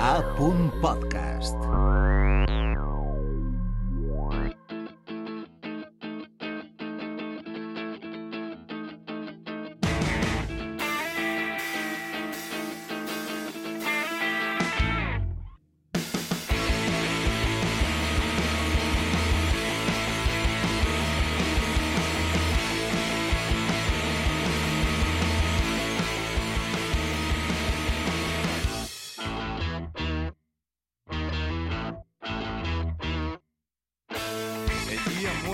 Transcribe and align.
A.podcast. 0.00 1.56
El 1.56 1.62
día 1.70 1.85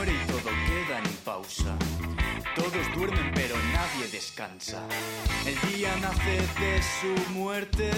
muere 0.02 0.18
y 0.18 0.26
todo 0.26 0.50
queda 0.66 0.98
en 0.98 1.16
pausa. 1.24 1.78
Todos 2.56 2.94
duermen 2.94 3.30
pero 3.34 3.54
nadie 3.72 4.10
descansa. 4.10 4.86
El 5.46 5.54
día 5.72 5.90
nace 6.00 6.38
de 6.60 6.82
su 6.82 7.32
muerte 7.32 7.90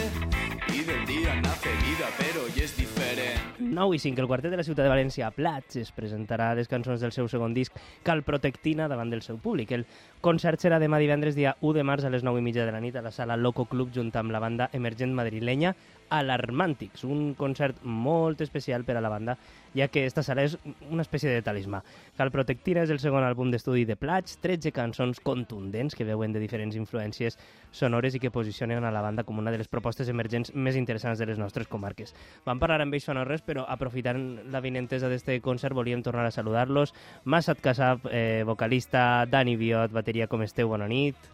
y 0.68 0.82
del 0.84 1.06
día 1.06 1.34
nace 1.40 1.70
vida, 1.70 2.06
pero 2.18 2.44
hoy 2.44 2.62
es 2.62 2.76
diferente. 2.76 3.40
9 3.58 3.96
i 3.96 3.98
5, 3.98 4.20
el 4.20 4.26
quartet 4.26 4.50
de 4.50 4.56
la 4.56 4.64
ciutat 4.64 4.84
de 4.84 4.90
València, 4.92 5.30
Plats, 5.32 5.76
es 5.76 5.90
presentarà 5.92 6.52
les 6.54 6.68
cançons 6.68 7.00
del 7.00 7.12
seu 7.12 7.28
segon 7.28 7.54
disc, 7.54 7.72
Cal 8.04 8.22
Protectina, 8.22 8.88
davant 8.88 9.10
del 9.10 9.22
seu 9.22 9.38
públic. 9.38 9.72
El 9.72 9.86
concert 10.20 10.60
serà 10.60 10.78
demà 10.82 11.00
divendres, 11.00 11.34
dia 11.34 11.56
1 11.60 11.72
de 11.78 11.84
març, 11.88 12.04
a 12.04 12.12
les 12.12 12.22
9 12.22 12.42
i 12.42 12.44
mitja 12.44 12.66
de 12.68 12.74
la 12.74 12.82
nit, 12.84 12.96
a 12.96 13.02
la 13.02 13.12
sala 13.12 13.36
Loco 13.36 13.64
Club, 13.64 13.90
junt 13.94 14.12
amb 14.20 14.34
la 14.34 14.42
banda 14.44 14.68
emergent 14.72 15.14
madrilenya 15.16 15.74
Alarmàntics, 16.14 17.04
un 17.04 17.34
concert 17.38 17.82
molt 17.84 18.40
especial 18.44 18.84
per 18.84 18.96
a 18.98 19.02
la 19.02 19.10
banda, 19.12 19.36
ja 19.74 19.88
que 19.88 20.04
esta 20.06 20.22
sala 20.22 20.44
és 20.46 20.56
una 20.90 21.02
espècie 21.02 21.32
de 21.32 21.42
talismà. 21.42 21.82
Cal 22.16 22.30
Protectina 22.30 22.84
és 22.84 22.92
el 22.94 23.00
segon 23.02 23.26
àlbum 23.26 23.50
d'estudi 23.50 23.84
de 23.88 23.96
Plats, 23.98 24.38
13 24.42 24.72
cançons 24.74 25.20
contundents 25.24 25.98
que 25.98 26.06
veuen 26.06 26.32
de 26.32 26.42
diferents 26.42 26.78
influències 26.78 27.38
sonores 27.74 28.14
i 28.14 28.22
que 28.22 28.30
posicionen 28.30 28.84
a 28.84 28.94
la 28.94 29.02
banda 29.02 29.24
com 29.26 29.38
una 29.42 29.50
de 29.50 29.58
les 29.58 29.70
propostes 29.70 30.08
emergents 30.08 30.54
més 30.54 30.78
interessants 30.78 31.18
de 31.18 31.26
les 31.26 31.40
nostres 31.40 31.68
comarques. 31.68 32.14
Vam 32.46 32.62
parlar 32.62 32.80
amb 32.84 32.94
ells 32.94 33.08
fa 33.08 33.18
no 33.18 33.26
res, 33.26 33.42
però 33.42 33.66
aprofitant 33.68 34.24
la 34.54 34.62
vinentesa 34.64 35.10
d'este 35.10 35.40
concert 35.42 35.74
volíem 35.74 36.02
tornar 36.02 36.28
a 36.28 36.34
saludar-los. 36.34 36.94
Massat 37.24 37.60
Casab, 37.60 38.06
eh, 38.10 38.42
vocalista, 38.46 39.26
Dani 39.26 39.56
Biot, 39.56 39.92
bateria, 39.92 40.28
com 40.28 40.42
esteu? 40.42 40.68
Bona 40.68 40.88
nit. 40.88 41.33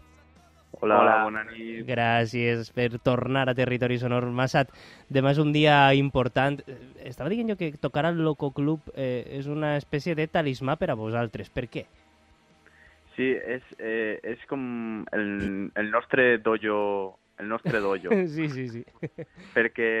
Hola, 0.79 0.99
Hola, 1.01 1.15
bona 1.27 1.43
nit. 1.45 1.83
Gràcies 1.85 2.71
per 2.73 2.87
tornar 3.03 3.43
a 3.49 3.55
Territori 3.57 3.99
Sonor 4.01 4.29
Massat. 4.31 4.71
Demà 5.11 5.33
és 5.35 5.41
un 5.43 5.51
dia 5.53 5.75
important. 5.97 6.57
Estava 7.03 7.29
dient 7.33 7.51
jo 7.51 7.57
que 7.59 7.73
tocar 7.77 8.05
al 8.07 8.21
Loco 8.23 8.53
Club 8.55 8.87
eh, 8.95 9.25
és 9.37 9.49
una 9.51 9.75
espècie 9.77 10.15
de 10.15 10.29
talismà 10.31 10.77
per 10.79 10.89
a 10.93 10.97
vosaltres. 10.97 11.51
Per 11.53 11.67
què? 11.69 11.85
Sí, 13.17 13.27
és, 13.35 13.65
eh, 13.77 14.17
és 14.23 14.43
com 14.49 15.03
el, 15.11 15.27
el 15.75 15.91
nostre 15.91 16.37
dojo, 16.39 16.77
el 17.37 17.51
nostre 17.51 17.83
dojo, 17.83 18.15
sí, 18.35 18.47
sí, 18.49 18.69
sí. 18.71 18.85
perquè, 19.53 19.91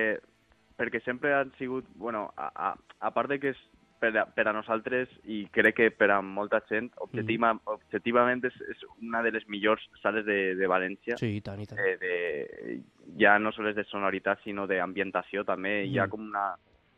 perquè 0.79 1.01
sempre 1.03 1.35
han 1.35 1.51
sigut, 1.59 1.85
bueno, 1.99 2.29
a, 2.37 2.47
a, 2.55 2.73
a 2.99 3.11
part 3.11 3.29
de 3.29 3.41
que 3.43 3.51
és 3.51 3.61
per 4.01 4.11
a, 4.17 4.25
per 4.25 4.47
a 4.49 4.53
nosaltres 4.55 5.11
i 5.29 5.43
crec 5.53 5.75
que 5.77 5.89
per 5.93 6.09
a 6.15 6.17
molta 6.25 6.59
gent, 6.69 6.89
objectiva, 7.05 7.51
objectivament 7.69 8.41
és, 8.49 8.57
és 8.73 8.81
una 8.97 9.21
de 9.21 9.31
les 9.35 9.45
millors 9.53 9.83
sales 10.01 10.25
de, 10.25 10.39
de 10.57 10.69
València. 10.69 11.19
Sí, 11.21 11.35
i 11.37 11.43
tant, 11.45 11.61
i 11.61 11.69
tant. 11.69 11.79
Eh, 11.79 11.93
de, 12.01 12.79
ja 13.21 13.35
no 13.37 13.53
sols 13.53 13.77
de 13.77 13.85
sonoritat, 13.91 14.41
sinó 14.41 14.65
d'ambientació 14.69 15.45
també. 15.45 15.83
Mm. 15.83 15.91
Hi 15.93 16.01
ha 16.01 16.07
com 16.09 16.25
una, 16.25 16.47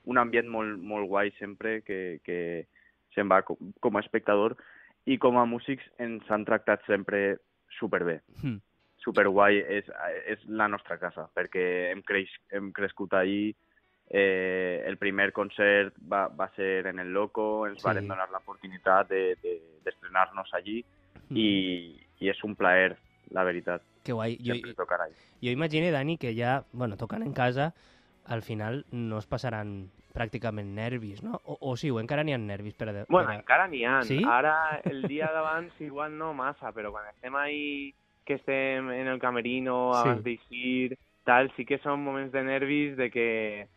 un 0.07 0.21
ambient 0.21 0.47
molt, 0.51 0.79
molt 0.79 1.09
guai 1.11 1.33
sempre 1.39 1.81
que, 1.83 1.99
que 2.23 2.39
se'n 3.15 3.27
va 3.31 3.41
com, 3.47 3.73
com 3.83 3.99
a 3.99 4.03
espectador 4.05 4.55
i 5.03 5.19
com 5.19 5.35
a 5.37 5.47
músics 5.49 5.83
ens 6.01 6.29
han 6.31 6.47
tractat 6.47 6.87
sempre 6.87 7.41
superbé. 7.79 8.21
Mm. 8.39 8.61
Superguai, 9.03 9.59
és, 9.81 9.91
és 10.31 10.43
la 10.47 10.69
nostra 10.71 10.95
casa, 11.01 11.27
perquè 11.35 11.67
hem, 11.91 11.99
creix, 12.07 12.31
hem 12.55 12.71
crescut 12.71 13.11
allí, 13.19 13.51
eh, 14.09 14.83
el 14.85 14.97
primer 14.97 15.31
concert 15.33 15.93
va, 16.11 16.27
va 16.27 16.49
ser 16.55 16.87
en 16.87 16.99
el 16.99 17.11
Loco, 17.13 17.65
ens 17.67 17.77
Sí. 17.77 17.81
sí. 17.81 17.87
varen 17.87 18.07
donar 18.07 18.29
l'oportunitat 18.29 19.09
d'estrenar-nos 19.09 20.51
de, 20.51 20.57
de, 20.57 20.57
allí 20.57 20.85
Mm. 21.29 21.37
i, 21.37 22.05
i 22.19 22.29
és 22.29 22.43
un 22.43 22.53
plaer, 22.55 22.97
la 23.31 23.43
veritat, 23.45 23.81
Que 24.03 24.11
guai. 24.11 24.35
Jo, 24.43 24.53
sempre 24.53 24.73
tocar 24.75 24.99
allí. 25.01 25.13
jo 25.41 25.49
imagino, 25.49 25.89
Dani, 25.91 26.17
que 26.17 26.35
ja, 26.35 26.65
bueno, 26.73 26.97
tocant 26.97 27.23
en 27.23 27.31
casa, 27.33 27.73
al 28.25 28.41
final 28.41 28.85
no 28.91 29.17
es 29.19 29.25
passaran 29.25 29.89
pràcticament 30.13 30.73
nervis, 30.75 31.23
no? 31.23 31.39
O, 31.45 31.57
o 31.61 31.77
sí, 31.77 31.89
o 31.89 31.99
encara 31.99 32.23
n'hi 32.23 32.33
ha 32.33 32.37
nervis 32.37 32.75
per 32.75 32.89
a... 32.89 32.93
Per 32.93 33.05
Bueno, 33.09 33.31
encara 33.31 33.67
n'hi 33.67 33.85
ha. 33.85 34.01
Sí? 34.03 34.21
Ara, 34.27 34.81
el 34.83 35.03
dia 35.07 35.31
d'abans, 35.31 35.73
igual 35.81 36.17
no 36.17 36.33
massa, 36.33 36.71
però 36.73 36.91
quan 36.91 37.07
estem 37.09 37.35
ahí, 37.35 37.93
que 38.25 38.35
estem 38.35 38.91
en 38.91 39.07
el 39.07 39.19
camerino, 39.19 39.93
Sí. 39.93 39.99
abans 40.09 40.23
d'eixir, 40.23 40.97
tal, 41.23 41.51
sí 41.55 41.65
que 41.65 41.79
són 41.79 42.03
moments 42.03 42.31
de 42.33 42.43
nervis 42.43 42.97
de 42.97 43.09
que, 43.09 43.67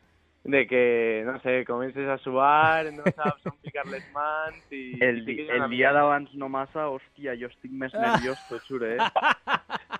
de 0.46 0.66
que, 0.66 1.22
no 1.26 1.38
sé, 1.40 1.64
comences 1.64 2.08
a 2.08 2.18
suar, 2.18 2.92
no 2.94 3.02
saps 3.02 3.46
on 3.50 3.56
ficar 3.64 3.84
les 3.90 4.04
mans 4.14 4.60
i... 4.70 4.96
El, 5.02 5.24
di 5.26 5.40
que 5.40 5.48
una 5.50 5.64
el 5.66 5.74
dia 5.74 5.90
d'abans 5.92 6.32
no 6.38 6.48
massa, 6.48 6.86
hòstia, 6.92 7.34
jo 7.40 7.50
estic 7.50 7.74
més 7.74 7.94
nerviós, 7.98 8.38
t'ho 8.48 8.60
juro, 8.68 8.86
eh? 8.86 8.98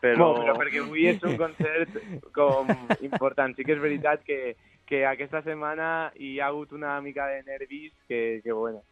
Però... 0.00 0.30
Bueno, 0.30 0.44
però 0.44 0.56
perquè 0.60 0.82
avui 0.84 1.08
és 1.10 1.22
un 1.26 1.36
concert 1.40 1.98
com 2.36 2.70
important. 3.00 3.56
Sí 3.56 3.66
que 3.66 3.74
és 3.74 3.82
veritat 3.82 4.22
que, 4.26 4.54
que 4.86 5.02
aquesta 5.08 5.42
setmana 5.42 6.12
hi 6.14 6.36
ha 6.38 6.52
hagut 6.52 6.76
una 6.76 7.00
mica 7.02 7.26
de 7.32 7.42
nervis 7.42 7.92
que, 8.06 8.40
que 8.44 8.52
bueno, 8.52 8.84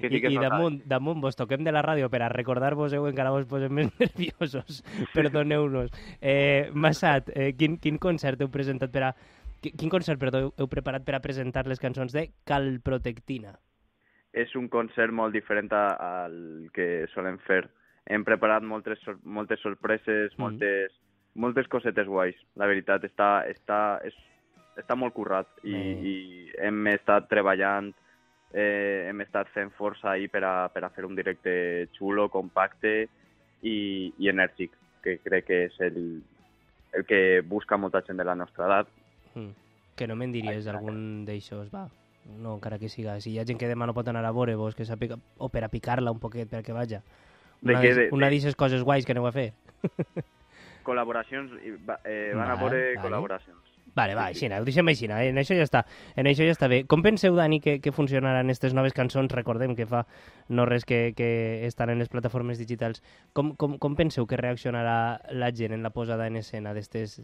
que 0.00 0.08
I, 0.08 0.10
sí 0.10 0.20
que 0.20 0.30
i 0.32 0.36
nota. 0.36 0.48
damunt, 0.48 0.80
damunt 0.88 1.20
vos 1.20 1.36
toquem 1.36 1.64
de 1.64 1.72
la 1.72 1.82
ràdio 1.84 2.08
per 2.12 2.22
a 2.24 2.30
recordar-vos 2.32 2.94
heu 2.96 3.06
encara 3.08 3.32
vos 3.34 3.46
posem 3.48 3.72
més 3.76 3.90
nerviosos. 4.00 4.82
Perdoneu-nos. 5.14 5.92
Eh, 6.20 6.70
Massat, 6.72 7.30
eh, 7.34 7.52
quin, 7.56 7.76
quin 7.82 8.00
concert 8.02 8.40
heu 8.40 8.50
presentat 8.52 8.92
per 8.92 9.10
a... 9.10 9.14
qui- 9.60 9.72
Quin 9.76 9.90
concert, 9.90 10.18
perdó, 10.20 10.52
heu, 10.56 10.68
preparat 10.68 11.04
per 11.04 11.14
a 11.16 11.20
presentar 11.20 11.66
les 11.66 11.80
cançons 11.80 12.12
de 12.12 12.30
Calprotectina? 12.44 13.58
és 14.32 14.54
un 14.54 14.68
concert 14.68 15.10
molt 15.10 15.32
diferent 15.34 15.72
al 15.72 16.70
que 16.72 17.08
solem 17.12 17.36
fer. 17.48 17.64
Hem 18.06 18.22
preparat 18.22 18.62
moltes, 18.62 19.00
sor 19.02 19.16
moltes 19.24 19.58
sorpreses, 19.58 20.30
Mm. 20.38 20.40
moltes, 20.40 20.92
moltes 21.34 21.66
cosetes 21.66 22.06
guais. 22.06 22.36
La 22.54 22.66
veritat, 22.66 23.02
està, 23.02 23.44
està, 23.50 24.00
és, 24.06 24.14
està 24.76 24.94
molt 24.96 25.14
currat 25.14 25.48
i, 25.64 25.72
Bé. 25.72 25.80
i 26.06 26.52
hem 26.60 26.86
estat 26.86 27.28
treballant, 27.28 27.92
eh, 28.54 29.06
hem 29.08 29.20
estat 29.20 29.48
fent 29.48 29.72
força 29.72 30.12
ahir 30.12 30.30
per 30.30 30.44
a, 30.44 30.68
per 30.68 30.84
a 30.84 30.90
fer 30.90 31.04
un 31.04 31.16
directe 31.16 31.88
xulo, 31.98 32.28
compacte 32.28 33.08
i, 33.62 34.14
i 34.16 34.28
enèrgic, 34.28 34.70
que 35.02 35.18
crec 35.18 35.44
que 35.46 35.64
és 35.64 35.80
el, 35.80 36.22
el 36.92 37.04
que 37.04 37.40
busca 37.40 37.76
molta 37.76 38.00
gent 38.06 38.16
de 38.16 38.24
la 38.24 38.36
nostra 38.36 38.66
edat. 38.66 38.86
Mm. 39.34 39.50
Que 39.96 40.06
no 40.08 40.16
me'n 40.16 40.32
diries 40.32 40.66
algun 40.66 41.24
d'aixòs, 41.26 41.70
va. 41.74 41.88
No, 42.40 42.54
encara 42.56 42.78
que 42.78 42.88
siga. 42.88 43.18
Si 43.20 43.30
hi 43.32 43.38
ha 43.40 43.44
gent 43.48 43.58
que 43.58 43.68
demà 43.68 43.86
no 43.86 43.94
pot 43.96 44.06
anar 44.08 44.24
a 44.24 44.32
veure 44.32 44.54
vos, 44.56 44.74
que 44.74 44.84
sàpiga, 44.84 45.18
o 45.38 45.48
per 45.48 45.64
a 45.64 45.68
picar-la 45.72 46.10
un 46.12 46.18
poquet 46.20 46.48
perquè 46.50 46.72
vaja. 46.76 47.02
Una 47.62 47.80
d'es- 47.80 47.96
De- 47.96 48.10
d'aquestes 48.10 48.56
coses 48.56 48.82
guais 48.82 49.04
que 49.06 49.12
aneu 49.12 49.26
a 49.26 49.32
fer. 49.32 49.52
Col·laboracions, 50.84 51.50
va- 51.86 52.00
eh, 52.04 52.32
van 52.34 52.50
a 52.50 52.54
Vale, 52.54 52.60
veure 52.62 52.96
vale. 52.96 53.08
col·laboracions. 53.08 53.66
Vale, 53.94 54.14
va, 54.14 54.26
així, 54.30 54.46
ho 54.46 54.64
deixem 54.64 54.86
així, 54.88 55.06
eh? 55.10 55.28
en 55.28 55.36
això 55.36 55.54
ja 55.58 55.64
està. 55.66 55.84
En 56.16 56.24
això 56.26 56.44
ja 56.46 56.52
està 56.54 56.68
bé. 56.68 56.84
Com 56.86 57.02
penseu, 57.02 57.34
Dani, 57.34 57.58
que, 57.60 57.80
que 57.80 57.90
funcionaran 57.92 58.46
aquestes 58.46 58.72
noves 58.72 58.92
cançons? 58.94 59.32
Recordem 59.32 59.74
que 59.74 59.84
fa 59.84 60.04
no 60.48 60.64
res 60.64 60.84
que, 60.86 61.12
que 61.16 61.66
estan 61.66 61.90
en 61.90 61.98
les 61.98 62.08
plataformes 62.08 62.56
digitals. 62.58 63.02
Com, 63.34 63.56
com, 63.56 63.78
com 63.78 63.96
penseu 63.96 64.26
que 64.30 64.38
reaccionarà 64.38 65.20
la 65.32 65.50
gent 65.50 65.72
en 65.74 65.82
la 65.82 65.90
posada 65.90 66.28
en 66.28 66.36
escena 66.36 66.70
d'aquestes 66.72 67.20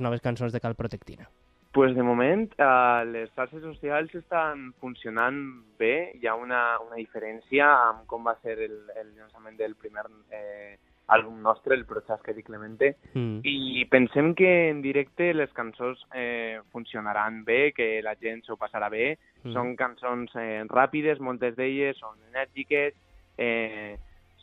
noves 0.00 0.20
cançons 0.22 0.52
de 0.52 0.60
Cal 0.60 0.74
Protectina? 0.74 1.28
Pues 1.72 1.94
de 1.94 2.02
moment 2.02 2.48
eh, 2.56 3.04
les 3.04 3.30
xarxes 3.34 3.60
socials 3.62 4.14
estan 4.14 4.72
funcionant 4.80 5.36
bé, 5.78 6.12
hi 6.16 6.26
ha 6.26 6.34
una, 6.34 6.78
una 6.80 6.96
diferència 6.96 7.66
amb 7.90 8.06
com 8.06 8.24
va 8.24 8.32
ser 8.42 8.56
el, 8.58 8.78
el 8.96 9.10
llançament 9.14 9.58
del 9.58 9.74
primer 9.76 10.06
eh, 10.32 10.78
àlbum 11.12 11.36
nostre, 11.42 11.74
el 11.76 11.84
Prochasque 11.86 12.32
di 12.34 12.42
Clemente, 12.42 12.96
Mm. 13.14 13.40
i 13.44 13.84
pensem 13.90 14.34
que 14.34 14.70
en 14.70 14.80
directe 14.82 15.32
les 15.34 15.52
cançons 15.52 16.00
eh, 16.14 16.58
funcionaran 16.72 17.44
bé, 17.44 17.72
que 17.72 18.00
la 18.02 18.16
gent 18.16 18.42
s'ho 18.44 18.56
passarà 18.56 18.88
bé, 18.90 19.18
Mm. 19.44 19.52
són 19.52 19.76
cançons 19.76 20.32
eh, 20.34 20.64
ràpides, 20.66 21.20
moltes 21.20 21.54
d'elles 21.56 21.96
són 22.00 22.16
enèrgiques, 22.32 22.94
eh, 23.38 23.96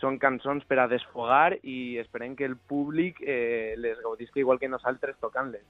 són 0.04 0.20
cançons 0.20 0.66
per 0.68 0.82
a 0.84 0.90
desfogar 0.92 1.56
i 1.64 1.98
esperem 2.04 2.36
que 2.36 2.48
el 2.50 2.58
públic 2.58 3.24
eh, 3.24 3.74
les 3.80 4.02
gaudisca 4.04 4.44
igual 4.44 4.60
que 4.60 4.72
nosaltres 4.72 5.20
tocant-les. 5.24 5.64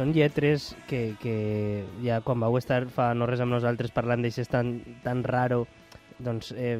Són 0.00 0.14
lletres 0.16 0.72
que, 0.88 1.14
que 1.20 1.84
ja 2.00 2.22
quan 2.24 2.40
vau 2.40 2.56
estar 2.56 2.86
fa 2.88 3.10
no 3.12 3.28
res 3.28 3.42
amb 3.44 3.52
nosaltres 3.52 3.92
parlant 3.92 4.24
d'això 4.24 4.46
tan, 4.48 4.78
tan 5.04 5.20
raro, 5.26 5.66
doncs 6.24 6.54
eh, 6.56 6.78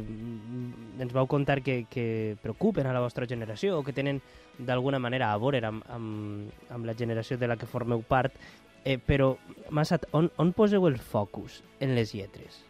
ens 1.00 1.12
vau 1.12 1.28
contar 1.28 1.58
que, 1.60 1.82
que 1.92 2.38
preocupen 2.40 2.88
a 2.88 2.94
la 2.96 3.02
vostra 3.04 3.28
generació 3.28 3.76
o 3.76 3.84
que 3.84 3.92
tenen 3.96 4.22
d'alguna 4.56 5.00
manera 5.02 5.34
a 5.34 5.40
veure 5.40 5.60
amb, 5.68 5.84
amb, 5.92 6.64
amb 6.72 6.88
la 6.88 6.96
generació 6.96 7.36
de 7.36 7.50
la 7.50 7.58
que 7.60 7.68
formeu 7.68 8.00
part, 8.08 8.36
eh, 8.84 8.96
però, 8.96 9.34
Massat, 9.68 10.06
on, 10.16 10.30
on 10.40 10.54
poseu 10.56 10.88
el 10.88 10.96
focus 10.96 11.60
en 11.80 11.92
les 11.98 12.14
lletres? 12.16 12.62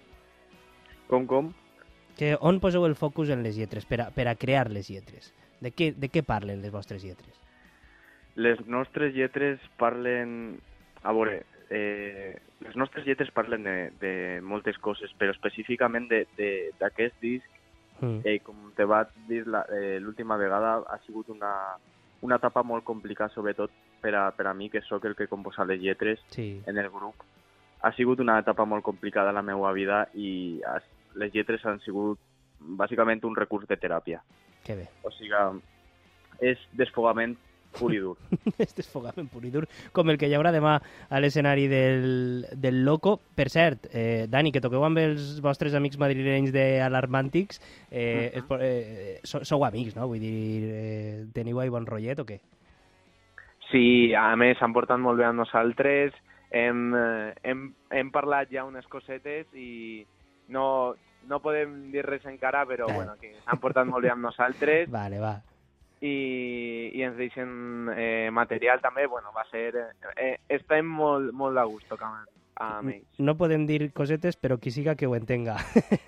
Com, 1.10 1.28
com? 1.30 1.52
Que 2.18 2.34
on 2.40 2.58
poseu 2.62 2.88
el 2.90 2.98
focus 2.98 3.30
en 3.30 3.46
les 3.46 3.54
lletres 3.58 3.86
per 3.86 4.02
a, 4.02 4.10
per 4.14 4.26
a 4.26 4.34
crear 4.34 4.66
les 4.70 4.90
lletres? 4.90 5.30
De 5.62 5.70
què, 5.70 5.92
de 5.94 6.10
què 6.10 6.24
parlen 6.26 6.62
les 6.62 6.74
vostres 6.74 7.06
lletres? 7.06 7.38
Les 8.40 8.60
nostres 8.66 9.12
lletres 9.14 9.60
parlen... 9.80 10.58
A 11.02 11.12
veure, 11.16 11.42
eh, 11.72 12.34
les 12.60 12.76
nostres 12.76 13.06
lletres 13.06 13.30
parlen 13.32 13.64
de, 13.64 13.76
de 14.00 14.12
moltes 14.44 14.76
coses, 14.84 15.12
però 15.16 15.32
específicament 15.36 16.08
d'aquest 16.10 17.20
disc, 17.24 17.46
Mm. 18.00 18.22
eh, 18.24 18.38
com 18.40 18.70
te 18.72 18.84
vaig 18.88 19.08
dir 19.28 19.42
la- 19.46 19.66
eh, 19.76 19.98
l'última 20.00 20.38
vegada, 20.40 20.78
ha 20.88 20.96
sigut 21.04 21.28
una, 21.28 21.76
una 22.22 22.36
etapa 22.40 22.62
molt 22.62 22.82
complicada, 22.82 23.28
sobretot 23.34 23.70
per 24.00 24.14
a, 24.16 24.30
per 24.32 24.46
a 24.46 24.54
mi, 24.54 24.70
que 24.72 24.80
sóc 24.80 25.04
el 25.04 25.14
que 25.14 25.26
composa 25.28 25.66
les 25.68 25.82
lletres 25.82 26.18
Sí. 26.32 26.62
en 26.66 26.78
el 26.78 26.88
grup. 26.88 27.14
Ha 27.82 27.92
sigut 27.92 28.20
una 28.24 28.38
etapa 28.38 28.64
molt 28.64 28.82
complicada 28.82 29.32
la 29.36 29.42
meva 29.42 29.70
vida 29.76 30.08
i 30.14 30.62
has, 30.64 30.82
les 31.14 31.28
lletres 31.34 31.60
han 31.66 31.80
sigut 31.84 32.18
bàsicament 32.58 33.22
un 33.28 33.36
recurs 33.36 33.68
de 33.68 33.76
teràpia. 33.76 34.22
Que 34.64 34.76
bé. 34.76 34.88
O 35.02 35.10
sigui, 35.10 35.60
és 36.40 36.56
desfogament 36.72 37.36
pur 37.78 37.92
i 37.94 37.98
dur. 38.02 38.16
és 38.64 38.74
desfogament 38.76 39.28
pur 39.30 39.44
i 39.44 39.50
dur, 39.50 39.66
com 39.92 40.10
el 40.10 40.18
que 40.18 40.28
hi 40.28 40.34
haurà 40.34 40.52
demà 40.54 40.76
a 41.08 41.20
l'escenari 41.20 41.66
del, 41.70 42.46
del 42.56 42.84
Loco. 42.84 43.18
Per 43.34 43.48
cert, 43.52 43.88
eh, 43.92 44.26
Dani, 44.30 44.52
que 44.52 44.62
toqueu 44.62 44.84
amb 44.84 44.98
els 44.98 45.40
vostres 45.44 45.74
amics 45.74 45.98
madrilenys 45.98 46.52
d'Alarmàntics, 46.52 47.60
eh, 47.90 48.32
uh 48.36 48.42
-huh. 48.48 48.58
eh, 48.60 49.20
sou, 49.22 49.44
sou 49.44 49.64
amics, 49.64 49.96
no? 49.96 50.08
Vull 50.08 50.20
dir, 50.20 50.64
eh, 50.64 51.26
teniu 51.32 51.60
ahí 51.60 51.68
bon 51.68 51.86
rotllet 51.86 52.18
o 52.18 52.26
què? 52.26 52.40
Sí, 53.70 54.12
a 54.14 54.34
més, 54.36 54.58
s'han 54.58 54.72
portat 54.72 54.98
molt 54.98 55.18
bé 55.18 55.24
amb 55.24 55.38
nosaltres, 55.38 56.12
hem, 56.50 56.94
eh, 56.94 57.34
hem, 57.42 57.72
hem 57.90 58.10
parlat 58.10 58.50
ja 58.50 58.64
unes 58.64 58.86
cosetes 58.86 59.46
i 59.54 60.04
no, 60.48 60.96
no 61.30 61.38
podem 61.40 61.90
dir 61.92 62.04
res 62.06 62.26
encara, 62.26 62.64
però 62.66 62.88
Eh. 62.90 62.94
bueno, 62.94 63.14
que 63.20 63.32
s'han 63.44 63.60
portat 63.60 63.86
molt 63.86 64.02
bé 64.02 64.10
amb 64.10 64.22
nosaltres 64.22 64.90
Vale, 64.98 65.20
va. 65.20 65.36
I, 66.00 66.90
i 66.96 67.02
ens 67.04 67.16
deixen 67.20 67.92
eh, 67.96 68.28
material 68.32 68.80
també, 68.80 69.06
bueno, 69.06 69.32
va 69.36 69.44
ser... 69.52 69.70
Eh, 70.16 70.34
estem 70.48 70.88
molt, 70.88 71.32
molt 71.36 71.58
de 71.58 71.64
gust 71.68 71.88
tocant 71.92 72.20
amb 72.60 72.92
ells. 72.92 73.06
No 73.18 73.34
podem 73.40 73.64
dir 73.68 73.90
cosetes, 73.96 74.36
però 74.36 74.58
qui 74.60 74.72
siga 74.72 74.94
que 74.96 75.08
ho 75.08 75.16
entenga. 75.16 75.56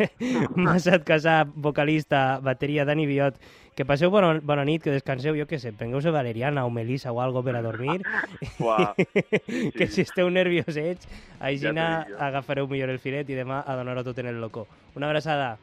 Massat 0.57 1.05
Casà, 1.09 1.43
vocalista, 1.55 2.41
bateria, 2.45 2.85
Dani 2.89 3.07
Biot. 3.09 3.41
Que 3.77 3.87
passeu 3.89 4.13
bona, 4.13 4.35
bona 4.45 4.67
nit, 4.69 4.83
que 4.85 4.93
descanseu, 4.93 5.37
jo 5.39 5.47
què 5.49 5.57
sé, 5.61 5.73
prengueu-se 5.73 6.13
valeriana 6.13 6.67
o 6.69 6.71
melissa 6.71 7.13
o 7.13 7.23
algo 7.25 7.41
per 7.45 7.57
a 7.57 7.65
dormir. 7.65 8.03
Uah, 8.61 8.93
que 9.79 9.89
si 9.89 10.05
esteu 10.05 10.29
nerviosets, 10.29 11.09
aixina 11.41 12.05
Ja 12.09 12.29
agafareu 12.29 12.69
millor 12.69 12.93
el 12.93 13.01
filet 13.01 13.29
i 13.33 13.39
demà 13.39 13.65
a 13.65 13.77
donar-ho 13.81 14.05
tot 14.05 14.21
en 14.21 14.29
el 14.35 14.41
loco. 14.45 14.67
Una 14.95 15.09
abraçada. 15.09 15.55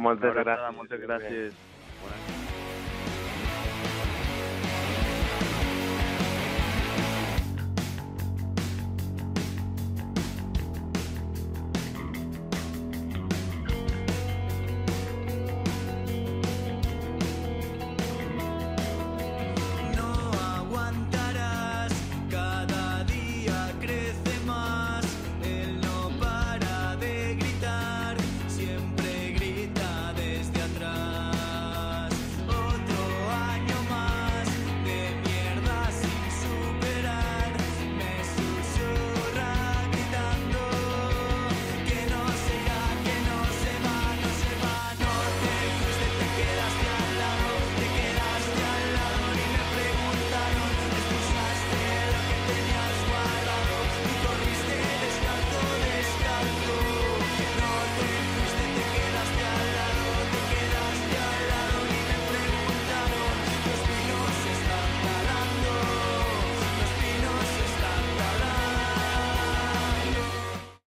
Moltes 0.00 0.32
Una 0.32 0.40
abraçada, 0.40 0.70
gràcies. 0.70 0.78
Moltes 0.80 1.04
gràcies. 1.04 2.39